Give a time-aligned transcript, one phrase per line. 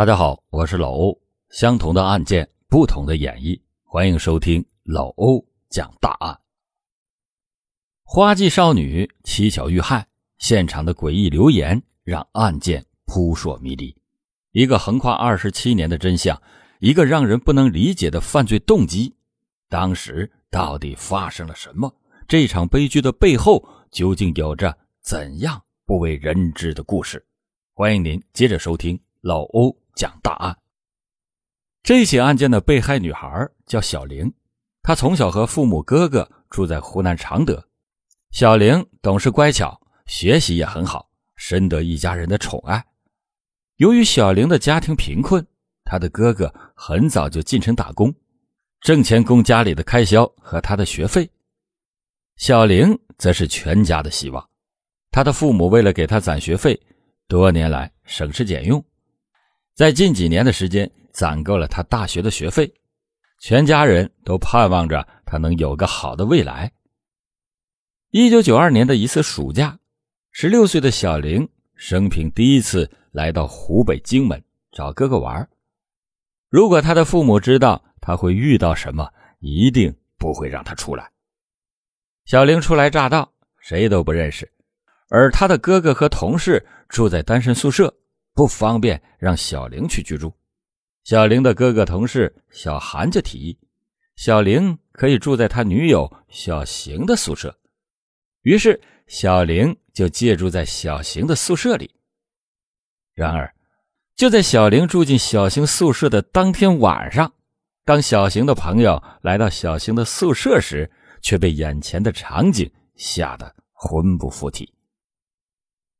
[0.00, 1.20] 大家好，我是老欧。
[1.50, 6.40] 相同的案件，不同的演绎，欢迎收听老欧讲大案。
[8.02, 10.06] 花季少女蹊跷遇害，
[10.38, 13.94] 现场的诡异留言让案件扑朔迷离。
[14.52, 16.40] 一个横跨二十七年的真相，
[16.78, 19.14] 一个让人不能理解的犯罪动机，
[19.68, 21.94] 当时到底发生了什么？
[22.26, 27.22] 这场悲剧的背后究竟有着怎样不为人知的故事？
[27.74, 29.76] 欢迎您接着收听老欧。
[30.00, 30.56] 讲大案。
[31.82, 34.32] 这起案件的被害女孩叫小玲，
[34.82, 37.62] 她从小和父母、哥哥住在湖南常德。
[38.30, 42.82] 小玲懂事乖巧，学习也很好，深得一家人的宠爱。
[43.76, 45.46] 由于小玲的家庭贫困，
[45.84, 48.14] 她的哥哥很早就进城打工，
[48.80, 51.30] 挣钱供家里的开销和她的学费。
[52.36, 54.48] 小玲则是全家的希望，
[55.10, 56.80] 她的父母为了给她攒学费，
[57.28, 58.82] 多年来省吃俭用。
[59.74, 62.72] 在近几年的时间，攒够了他大学的学费，
[63.40, 66.70] 全家人都盼望着他能有个好的未来。
[68.10, 69.78] 一九九二年的一次暑假，
[70.32, 75.48] 十六岁的小玲生平第一次来到湖北荆门找哥哥玩。
[76.48, 81.10] 如果他的父母知道他会遇到什么，一定不会让他出来。
[82.26, 84.52] 小玲初来乍到，谁都不认识，
[85.08, 87.96] 而他的哥哥和同事住在单身宿舍。
[88.40, 90.32] 不方便让小玲去居住，
[91.04, 93.58] 小玲的哥哥同事小韩就提议，
[94.16, 97.54] 小玲可以住在他女友小邢的宿舍。
[98.40, 101.94] 于是小玲就借住在小邢的宿舍里。
[103.12, 103.54] 然而，
[104.16, 107.30] 就在小玲住进小邢宿舍的当天晚上，
[107.84, 114.72] 当小邢的朋友来到小邢的宿舍时，却被眼前的场景吓得魂不附体。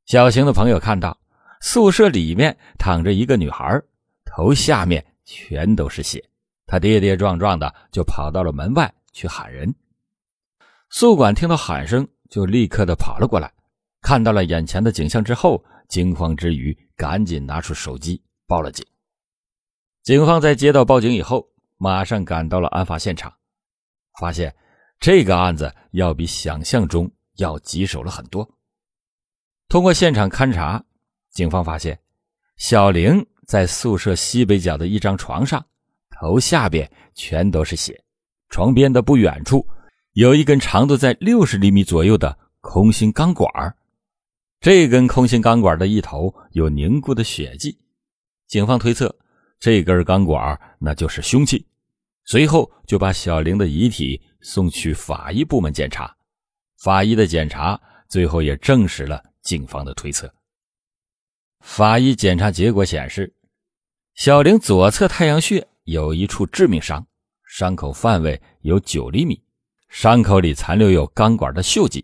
[0.07, 1.20] 小邢的朋友看到。
[1.61, 3.79] 宿舍里面躺着一个女孩，
[4.25, 6.21] 头下面全都是血。
[6.65, 9.73] 他跌跌撞撞的就跑到了门外去喊人。
[10.89, 13.53] 宿管听到喊声，就立刻的跑了过来，
[14.01, 18.83] 看到了眼前的景象之后，惊慌之余，赶紧拿出手机报了警。
[20.01, 23.31] 警方在接到报警以后，马上赶到了案发现场，
[24.19, 24.53] 发现
[24.99, 28.49] 这个案子要比想象中要棘手了很多。
[29.67, 30.83] 通过现场勘查。
[31.31, 31.97] 警方发现，
[32.57, 35.65] 小玲在宿舍西北角的一张床上，
[36.09, 38.03] 头下边全都是血。
[38.49, 39.65] 床边的不远处
[40.13, 43.49] 有一根长度在六十厘米左右的空心钢管
[44.59, 47.79] 这根空心钢管的一头有凝固的血迹。
[48.47, 49.15] 警方推测，
[49.57, 51.65] 这根钢管那就是凶器。
[52.25, 56.13] 随后就把小玲的遗体送去法医部门检查。
[56.77, 60.31] 法医的检查最后也证实了警方的推测。
[61.61, 63.33] 法医检查结果显示，
[64.15, 67.05] 小玲左侧太阳穴有一处致命伤，
[67.47, 69.41] 伤口范围有九厘米，
[69.87, 72.03] 伤口里残留有钢管的锈迹，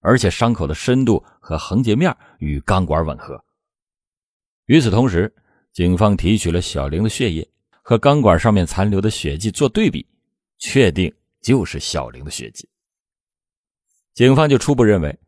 [0.00, 3.42] 而且伤口的深度和横截面与钢管吻合。
[4.66, 5.34] 与此同时，
[5.72, 7.48] 警方提取了小玲的血液
[7.82, 10.06] 和钢管上面残留的血迹做对比，
[10.58, 12.68] 确定就是小玲的血迹。
[14.12, 15.18] 警方就初步认为，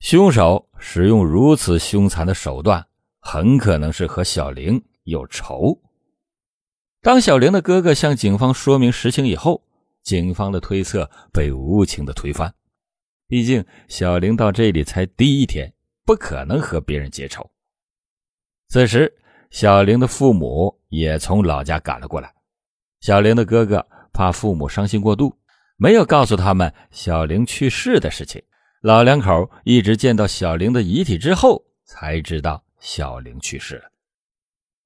[0.00, 2.84] 凶手使用如此凶残的手段。
[3.28, 5.76] 很可能是和小玲有仇。
[7.02, 9.64] 当小玲的哥哥向警方说明实情以后，
[10.04, 12.54] 警方的推测被无情的推翻。
[13.26, 17.44] 毕竟小玲到这里才第一天，不可能和别人结仇。
[18.68, 19.12] 此时，
[19.50, 22.32] 小玲的父母也从老家赶了过来。
[23.00, 25.36] 小玲的哥哥怕父母伤心过度，
[25.76, 28.40] 没有告诉他们小玲去世的事情。
[28.82, 32.62] 老两口一直见到小玲的遗体之后，才知道。
[32.86, 33.90] 小玲去世了，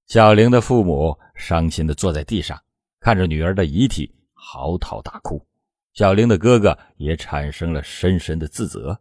[0.06, 2.58] 小玲的父母伤心的坐在地上，
[2.98, 5.46] 看着女儿的遗体嚎啕大哭。
[5.92, 8.98] 小玲的哥哥也产生了深深的自责，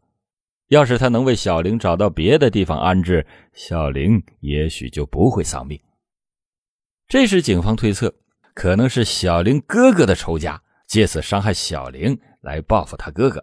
[0.68, 5.80] 要是他能为小玲找到别的地方安置，小玲也许就不会丧命。
[7.08, 8.14] 这时，警方推测
[8.54, 13.42] 可能是小玲哥哥的仇家，借此伤害小玲来报复他哥哥。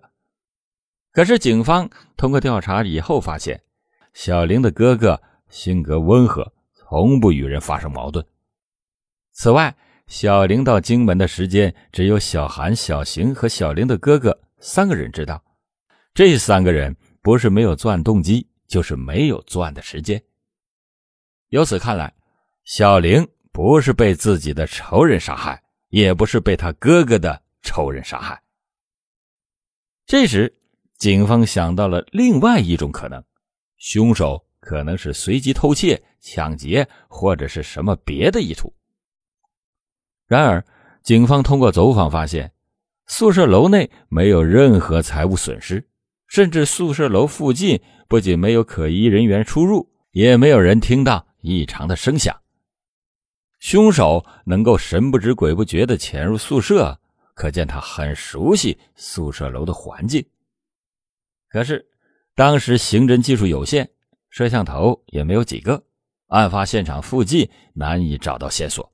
[1.12, 3.62] 可是，警方通过调查以后发现，
[4.12, 5.19] 小玲的哥哥。
[5.48, 8.25] 性格温和，从不与人发生矛盾。
[9.32, 9.76] 此外，
[10.06, 15.43] 小玲到荆门的时间只有小韩、小邢和小玲的哥哥三个人知道。
[16.14, 20.22] 这三个人不是没有作案动机，就是没有作案的时间。
[21.48, 22.14] 由此看来，
[22.64, 28.40] 小玲不是被自己的仇人杀害，也不是被他哥哥的仇人杀害。
[30.06, 30.54] 这时，
[30.96, 33.22] 警方想到了另外一种可能：
[33.76, 34.45] 凶手。
[34.66, 38.74] 可能是随机偷窃，抢劫或者是什么别的意图。
[40.26, 40.66] 然而，
[41.04, 42.50] 警方通过走访发现，
[43.06, 45.86] 宿舍楼内没有任何财物损失，
[46.26, 52.36] 甚至宿舍楼附近不仅没有可疑人员出入，也没有人听到异常的声响。
[53.60, 57.00] 凶手能够神不知鬼不觉地潜入宿舍，
[57.34, 60.26] 可见他很熟悉宿舍楼的环境。
[61.48, 61.86] 可是，
[62.34, 63.88] 当时刑侦技术有限，
[64.36, 65.82] 摄像头也没有几个，
[66.26, 68.92] 案发现场附近难以找到线索。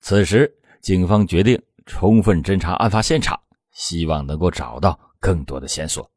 [0.00, 0.50] 此时，
[0.80, 3.38] 警方决定充分侦查案发现场，
[3.72, 6.10] 希望能够找到更多的线索。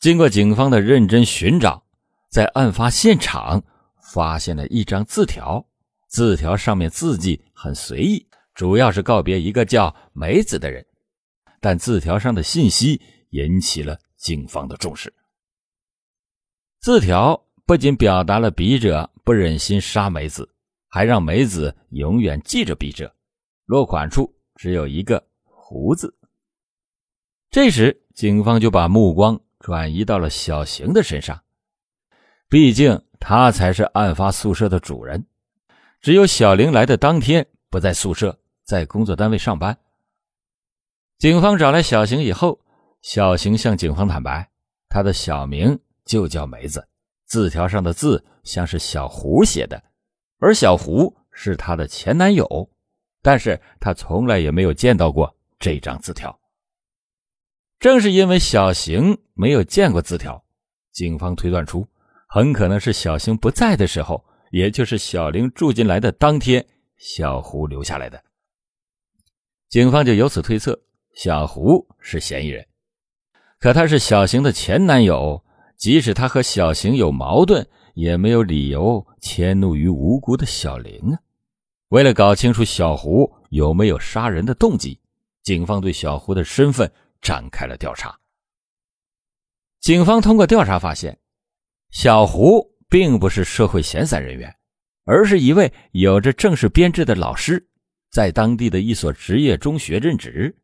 [0.00, 1.84] 经过警方的认真寻找，
[2.30, 3.62] 在案发现场
[4.10, 5.68] 发现了一张字条。
[6.08, 10.82] 字条上面字迹很随意，主要是告别一个叫梅子的人。
[11.60, 15.12] 但字条上的信息引起了警方的重视。
[16.84, 20.46] 字条不仅表达了笔者不忍心杀梅子，
[20.86, 23.10] 还让梅子永远记着笔者。
[23.64, 26.14] 落款处只有一个“胡”字。
[27.50, 31.42] 这时，警方就把目光转移到了小邢的身上，
[32.50, 35.24] 毕竟他才是案发宿舍的主人。
[36.02, 39.78] 只有小玲来的当天不在宿舍，在工作单位上班。
[41.16, 42.60] 警方找来小邢以后，
[43.00, 44.50] 小邢向警方坦白，
[44.90, 46.86] 他的小名就叫梅子，
[47.24, 49.82] 字条上的字像是小胡写的，
[50.38, 52.70] 而小胡是她的前男友，
[53.22, 56.38] 但是她从来也没有见到过这张字条。
[57.78, 60.44] 正是因为小邢没有见过字条，
[60.92, 61.86] 警方推断出，
[62.28, 64.24] 很可能是小邢不在的时候。
[64.50, 66.64] 也就是小玲住进来的当天，
[66.96, 68.22] 小胡留下来的。
[69.68, 70.80] 警方就由此推测，
[71.16, 72.64] 小胡是嫌疑人。
[73.58, 75.43] 可他是小邢的前男友，
[75.84, 81.20] 即使他和小邢有矛盾，也没有理由迁怒于无辜的小玲啊。
[81.88, 84.98] 为了搞清楚小胡有没有杀人的动机，
[85.42, 86.90] 警方对小胡的身份
[87.20, 88.18] 展开了调查。
[89.82, 91.18] 警方通过调查发现，
[91.90, 92.72] 小胡。
[92.88, 94.54] 并不是社会闲散人员，
[95.04, 97.68] 而是一位有着正式编制的老师，
[98.10, 100.56] 在当地的一所职业中学任职。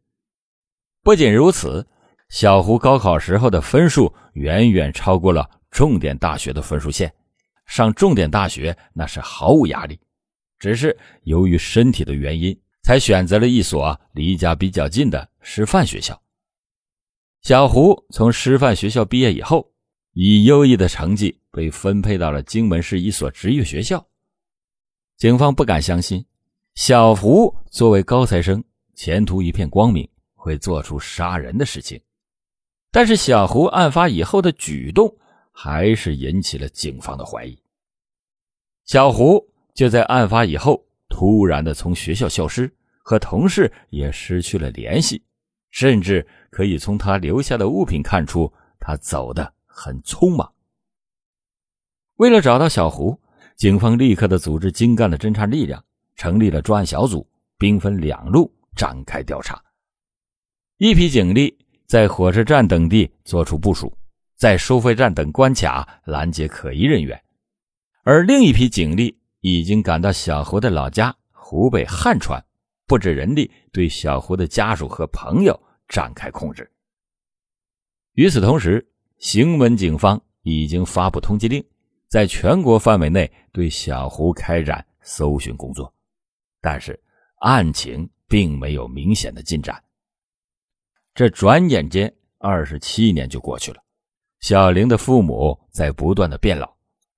[1.02, 1.86] 不仅如此，
[2.30, 7.12] 小胡高考时候的分数远远超过了重点大学的分数线，
[7.66, 10.00] 上重点大学那是毫无压力。
[10.58, 16.18] 只是由于身体的原因，才选择了一所离家比较近的师范学校。
[17.42, 19.70] 小胡从师范学校毕业以后。
[20.12, 24.04] 以优异的成绩被分配到了荆门市一所职业学校，
[25.16, 26.26] 警方不敢相信
[26.74, 28.62] 小胡作为高材生，
[28.96, 31.98] 前途一片光明，会做出杀人的事情。
[32.90, 35.16] 但是小胡案发以后的举动
[35.52, 37.60] 还是引起了警方的怀疑。
[38.84, 42.70] 小胡就在案发以后突然的从学校消失，
[43.02, 45.22] 和同事也失去了联系，
[45.70, 49.54] 甚至可以从他留下的物品看出他走的。
[49.72, 50.52] 很匆忙。
[52.16, 53.18] 为了找到小胡，
[53.56, 55.82] 警方立刻的组织精干的侦查力量，
[56.16, 57.26] 成立了专案小组，
[57.56, 59.58] 兵分两路展开调查。
[60.76, 61.56] 一批警力
[61.90, 63.92] 在火车站等地作出部署，
[64.36, 67.18] 在收费站等关卡拦截可疑人员；
[68.04, 72.40] 而另一批警力已经赶到小胡的老家湖北汉川，
[72.86, 76.70] 布置人力对小胡的家属和朋友展开控制。
[78.12, 81.60] 与此同时，邢文警方已经发布通缉令，
[82.06, 85.92] 在全国范围内对小胡开展搜寻工作，
[86.60, 86.96] 但是
[87.40, 89.82] 案情并没有明显的进展。
[91.20, 93.76] 这转眼间二十七年就过去了，
[94.40, 96.74] 小玲的父母在不断的变老，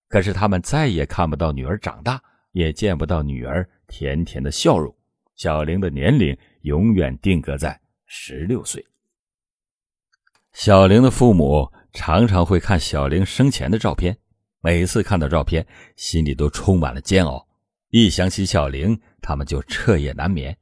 [0.08, 4.92] 可是他们再也看不到女儿长大，也见不到女儿甜甜的笑容。
[5.36, 8.84] 小玲的年龄永远定格在十六岁。
[10.52, 11.70] 小玲的父母。
[11.92, 14.16] 常常会看小玲生前的照片，
[14.62, 17.46] 每次看到照片，心里都充满了煎熬。
[17.90, 20.58] 一想起小玲，他们就彻夜难眠。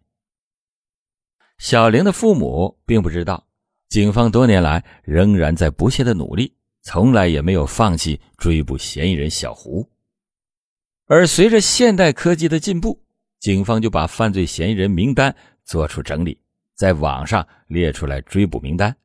[1.60, 3.46] 小玲的父母并不知道，
[3.90, 9.86] 警方多年来仍然在不懈的努力，从来也没有放弃追捕嫌疑人小胡。
[11.06, 12.98] 而随着现代科技的进步，
[13.38, 16.40] 警方就把犯罪嫌疑人名单做出整理，
[16.74, 18.96] 在网上列出来追捕名单，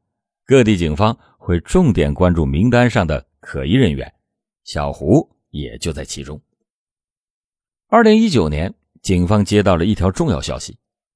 [0.45, 1.15] 各地警方。
[1.37, 4.11] 会重点关注名单上的可疑人员，
[4.63, 6.41] 小胡也就在其中。
[7.87, 10.75] 二零一九年，警方接到了一条重要消息，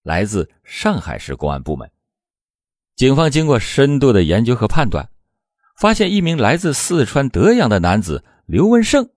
[0.10, 1.88] 来自上海市公安部门。
[2.96, 5.08] 警方经过深度的研究和判断，
[5.78, 9.08] 发现一名来自四川德阳的男子刘文胜，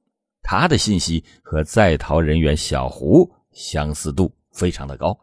[0.42, 5.18] 他的信息和在逃人员小胡相似度非常的高。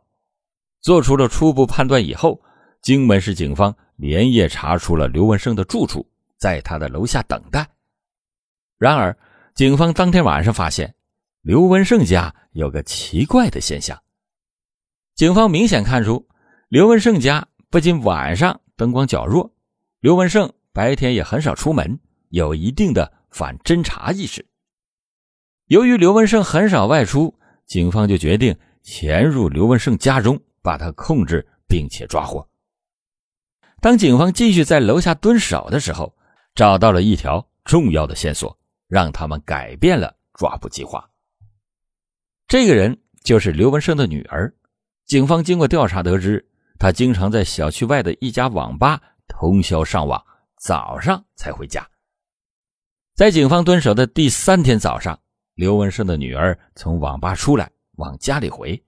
[0.82, 2.42] 做出了初步判断以后，
[2.82, 6.04] 荆门市警方连夜查出了刘文胜的住处，
[6.36, 7.70] 在他的楼下等待。
[8.80, 9.16] 然而，
[9.54, 10.96] 警方当天晚上发现，
[11.44, 14.02] 刘文胜家有个奇怪的现象。
[15.20, 16.30] 警方明显看出，
[16.70, 19.54] 刘文胜家不仅晚上灯光较弱，
[20.00, 22.00] 刘文胜白天也很少出门，
[22.30, 24.48] 有一定的反侦查意识。
[25.66, 30.40] 由于刘文胜很少外出，警方就决定潜入刘文胜家中。
[30.62, 32.48] 把他控制，并且抓获。
[33.82, 36.16] 当警方继续在楼下蹲守的时候，
[36.56, 38.58] 找到了一条重要的线索，
[38.88, 41.10] 让他们改变了抓捕计划。
[42.48, 44.54] 这个人就是刘文胜的女儿。
[45.10, 46.48] 警方经过调查得知，
[46.78, 50.24] 他经常在小区外的一家网吧通宵上网，
[50.60, 51.84] 早上才回家。
[53.16, 55.20] 在警方蹲守的第三天早上，
[55.56, 58.80] 刘文胜的女儿从网吧出来，往家里回。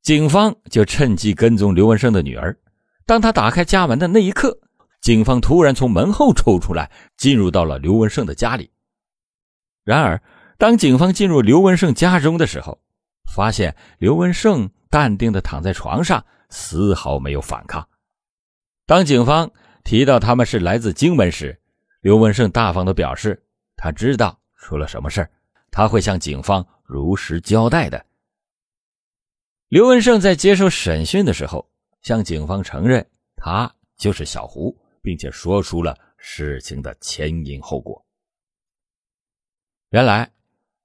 [0.00, 2.56] 警方就趁机跟踪刘文胜的女儿。
[3.04, 4.56] 当他打开家门的那一刻，
[5.00, 8.70] 警方突然从门后抽出来，进入到了刘文胜的家里。
[9.82, 10.22] 然而，
[10.56, 12.80] 当警方进入刘文胜家中的时候，
[13.26, 17.86] 发现刘文胜淡定地躺在床上，丝毫没有反抗。
[18.86, 19.50] 当警方
[19.84, 21.60] 提到他们是来自荆门时，
[22.00, 23.44] 刘文胜大方地表示，
[23.76, 25.28] 他知道出了什么事
[25.70, 28.06] 他会向警方如实交代的。
[29.68, 31.68] 刘文胜在接受审讯的时候，
[32.02, 33.04] 向警方承认
[33.36, 38.06] 他就是小胡，并且说出了事情的前因后果。
[39.90, 40.30] 原来，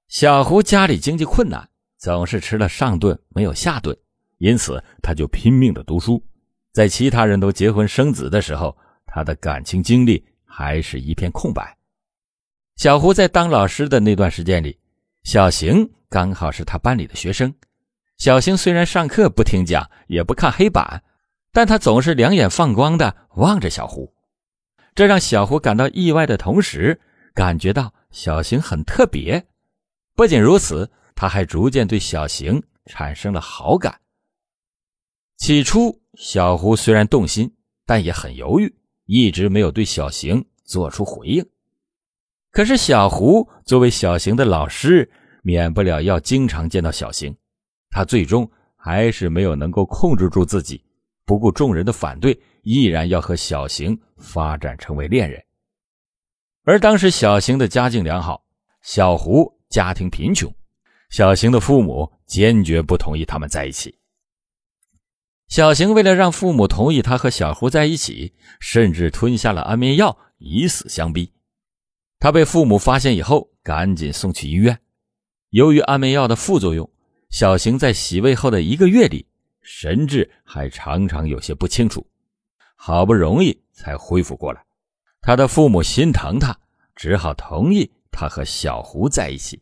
[0.08, 1.70] 小胡家里经济困难，
[2.02, 3.96] 总是吃了上顿没有下顿，
[4.40, 6.22] 因此他就拼命的读书。
[6.74, 11.78] 在其他人都结婚生子的时候，他的感情经历还是一片空白。
[12.78, 14.76] 小胡在当老师的那段时间里，
[15.24, 17.54] 小邢刚好是他班里的学生。
[18.18, 21.04] 小邢虽然上课不听讲，也不看黑板，
[21.52, 24.12] 但他总是两眼放光的望着小胡，
[24.96, 27.00] 这让小胡感到意外的同时，
[27.36, 29.46] 感觉到小邢很特别。
[30.16, 30.90] 不仅如此，
[31.22, 34.02] 他还逐渐对小邢产生了好感。
[35.38, 37.48] 起初，小胡虽然动心，
[37.86, 38.76] 但也很犹豫，
[39.06, 41.48] 一直没有对小邢做出回应。
[42.50, 45.08] 可是，小胡作为小邢的老师，
[45.44, 47.32] 免不了要经常见到小邢。
[47.92, 50.84] 他最终还是没有能够控制住自己，
[51.24, 55.40] 不顾众人的反对，毅然要和小邢发展成为恋人。
[56.64, 58.44] 而当时小邢的家境良好，
[58.82, 60.52] 小胡家庭贫穷，
[61.12, 64.00] 小邢的父母坚决不同意他们在一起。
[65.48, 71.32] 小邢为了让父母同意他和小胡在一起，甚至吞下了安眠药以死相逼。
[72.18, 74.80] 他被父母发现以后，赶紧送去医院。
[75.50, 76.90] 由于安眠药的副作用。
[77.30, 79.26] 小邢在洗胃后的一个月里，
[79.62, 82.06] 神志还常常有些不清楚，
[82.76, 84.62] 好不容易才恢复过来。
[85.22, 86.54] 他的父母心疼他，
[86.94, 89.62] 只好同意他和小胡在一起。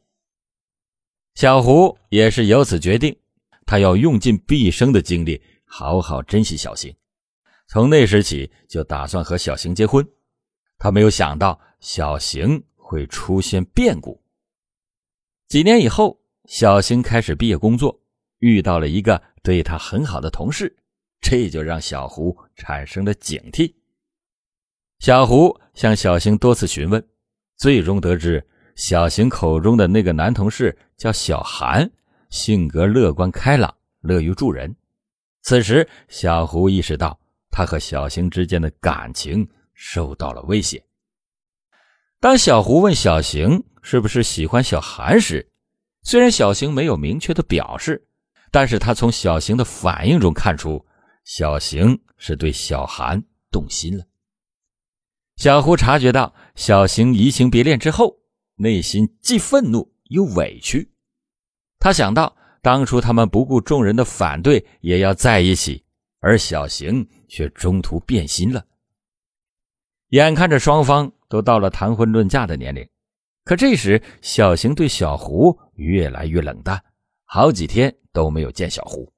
[1.39, 3.17] 小胡也是由此决定，
[3.65, 6.93] 他要用尽毕生的精力，好好珍惜小邢。
[7.69, 10.05] 从那时起，就打算和小邢结婚。
[10.77, 14.21] 他没有想到小邢会出现变故。
[15.47, 16.19] 几年以后。
[16.45, 18.01] 小邢开始毕业工作，
[18.39, 20.75] 遇到了一个对他很好的同事，
[21.21, 23.75] 这就让小胡产生了警惕。
[24.97, 27.07] 小胡向小邢多次询问，
[27.55, 28.45] 最终得知
[28.79, 31.91] 小邢口中的那个男同事叫小韩，
[32.29, 34.73] 性格乐观开朗，乐于助人。
[35.41, 37.19] 此时，小胡意识到
[37.51, 40.81] 他和小邢之间的感情受到了威胁。
[42.21, 45.45] 当小胡问小邢是不是喜欢小韩时，
[46.03, 48.07] 虽然小邢没有明确的表示，
[48.49, 50.85] 但是他从小邢的反应中看出，
[51.25, 53.21] 小邢是对小韩
[53.51, 54.05] 动心了。
[55.35, 58.18] 小胡察觉到小邢移情别恋之后，
[58.59, 60.91] 内心既愤怒又委屈。
[61.79, 65.81] 他想到当初他们不顾众人的反对也要在一起，
[66.19, 68.65] 而小邢却中途变心了。
[70.09, 72.85] 眼看着双方都到了谈婚论嫁的年龄。
[73.45, 76.83] 可这时，小邢对小胡越来越冷淡，
[77.23, 79.11] 好几天都没有见小胡。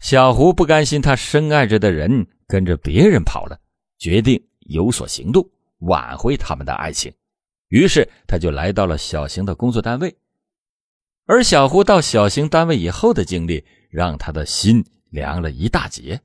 [0.00, 3.58] 小胡不甘心他深爱着的人跟着别人跑了，
[3.96, 5.48] 决定有所行动，
[5.78, 7.12] 挽回他们的爱情。
[7.68, 10.16] 于是，他就来到了小邢的工作单位。
[11.26, 16.20] 而小胡到小邢单位以后的经历，让他的心凉了一大截。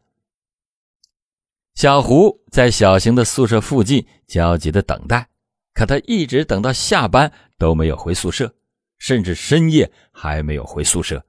[1.75, 5.29] 小胡在小邢的宿舍附近焦急的等待。
[5.73, 8.53] 可他一直等到下班都没有回宿舍，
[8.99, 11.25] 甚至深夜还没有回宿舍，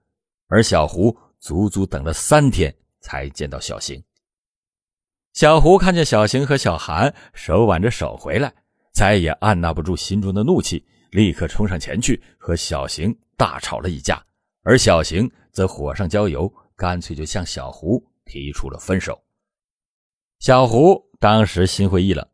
[0.48, 4.04] 而小胡足足等了三天才见到小邢。
[5.32, 8.52] 小胡看见小邢和小韩手挽着手回来，
[8.94, 14.24] 再也按捺不住心中的怒气，立刻冲上前去和小邢大吵了一架，
[14.62, 19.20] 而小邢则火上浇油，干脆就向小胡提出了分手。
[20.38, 22.26] 小胡当时心灰意冷，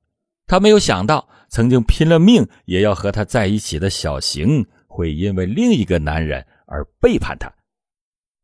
[0.47, 1.29] 他没有想到。
[1.53, 7.53] 曾经拼了命也要和他在一起的小邢，会因为另一个男人而背叛他。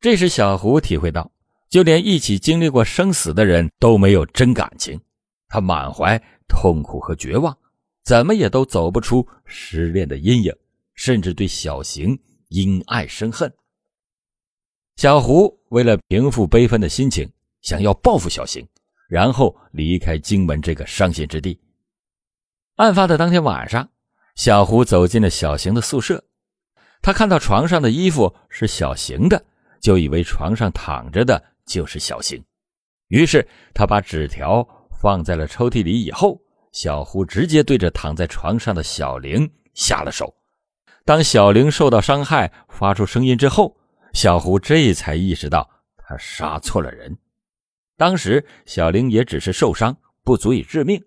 [0.00, 1.30] 这时，小胡体会到，
[1.68, 5.00] 就连一起经历过生死的人都没有真感情。
[5.46, 7.56] 他满怀痛苦和绝望，
[8.06, 10.54] 怎么也都走不出失恋的阴影，
[10.94, 12.16] 甚至对小邢
[12.50, 13.52] 因爱生恨。
[14.94, 17.28] 小胡为了平复悲愤的心情，
[17.62, 18.64] 想要报复小邢，
[19.08, 21.60] 然后离开荆门这个伤心之地。
[22.76, 23.90] 案发的当天晚上，
[24.36, 26.22] 小胡走进了小邢的宿舍。
[27.02, 29.44] 他看到床上的衣服是小邢的，
[29.80, 32.40] 就以为床上躺着的就是小邢。
[33.08, 33.44] 于是
[33.74, 34.64] 他把纸条
[35.00, 36.04] 放在了抽屉里。
[36.04, 36.40] 以后，
[36.76, 40.36] 小胡直接对着躺在床上的小玲下了手。
[41.06, 43.74] 当小玲受到伤害，发出声音之后，
[44.12, 45.66] 小胡这才意识到
[45.96, 47.16] 他杀错了人。
[47.96, 51.02] 当时小玲也只是受伤，不足以致命。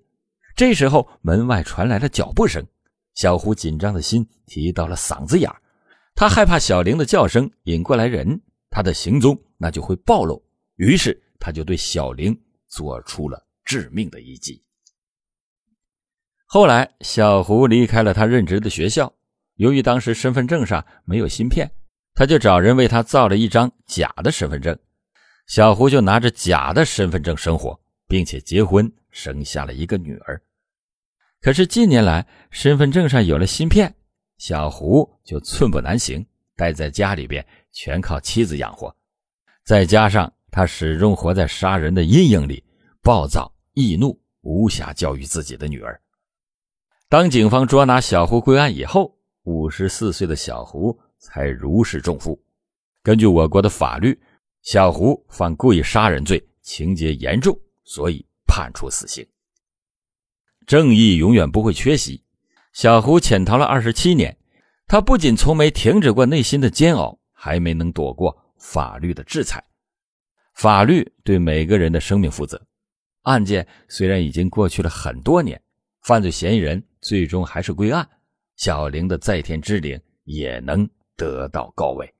[0.55, 2.65] 这时候，门外传来了脚步声，
[3.13, 5.51] 小胡紧张的心提到了嗓子眼
[6.15, 10.43] 他害怕小玲的叫声引过来人，他的行踪那就会暴露。
[10.77, 12.35] 于是，他就对小玲
[12.67, 14.59] 做出了致命的一击。
[16.51, 19.13] 后来，小胡离开了他任职的学校，
[19.57, 21.69] 由于当时身份证上没有芯片，
[22.15, 24.75] 他就找人为他造了一张假的身份证。
[25.45, 30.41] 小胡就拿着假的身份证生活，并且结婚，生下了一个女儿。
[31.39, 33.93] 可是近年来，身份证上有了芯片，
[34.39, 36.25] 小胡就寸步难行，
[36.55, 38.91] 待在家里边全靠妻子养活。
[39.63, 42.63] 再加上他始终活在杀人的阴影里，
[43.03, 46.01] 暴躁易怒，无暇教育自己的女儿。
[47.09, 52.39] 当警方捉拿小胡归案以后，五十四岁的小胡才如释重负。
[53.01, 54.15] 根据我国的法律，
[54.61, 59.27] 小胡犯故意杀人罪，情节严重，所以判处死刑。
[60.67, 62.23] 正义永远不会缺席。
[62.73, 64.37] 小胡潜逃了二十七年，
[64.85, 69.63] 他不仅从没停止过内心的煎熬，还没能躲过法律的制裁。
[70.53, 72.61] 法律对每个人的生命负责。
[73.23, 75.59] 案件虽然已经过去了很多年，
[76.03, 78.07] 犯罪嫌疑人最终还是归案，
[78.55, 82.13] 小玲的在天之灵也能得到告慰。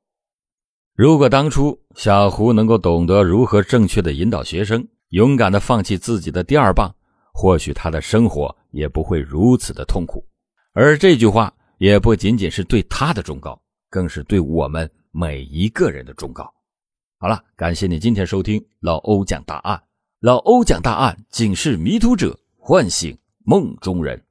[0.96, 6.94] 如果当初小胡能够懂得如何正确的引导学生，勇敢的放弃自己的第二棒。
[7.32, 10.22] 或许他的生活也不会如此的痛苦，
[10.74, 16.54] 而这句话也不仅仅是对他的忠告，更是对我们每一个人的忠告。
[17.18, 19.82] 好了，感谢你今天收听老欧讲大案，
[20.20, 24.22] 老欧讲大案，警示迷途者，唤醒梦中人。